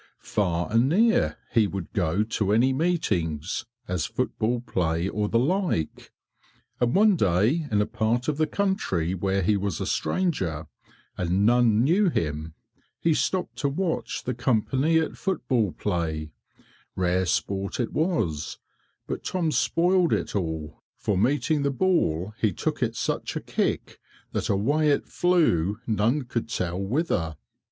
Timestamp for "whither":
26.81-27.37